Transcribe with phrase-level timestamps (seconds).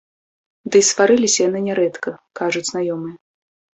[0.75, 2.09] Ды і сварыліся яны нярэдка,
[2.41, 3.15] кажуць знаёмыя.